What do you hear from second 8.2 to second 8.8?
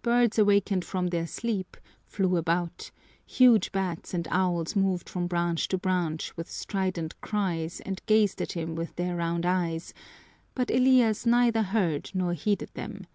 at him